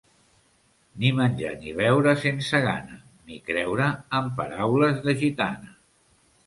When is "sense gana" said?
2.23-2.99